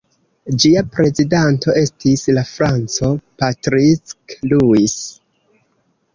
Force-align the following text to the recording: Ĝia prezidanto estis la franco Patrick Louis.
Ĝia 0.61 0.81
prezidanto 0.95 1.75
estis 1.81 2.23
la 2.39 2.45
franco 2.53 3.11
Patrick 3.43 4.37
Louis. 4.51 4.99